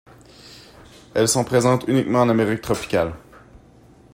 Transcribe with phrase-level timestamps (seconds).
[1.13, 3.13] Elles sont présentes uniquement en Amérique tropicale.